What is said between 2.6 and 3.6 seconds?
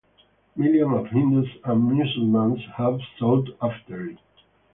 have sought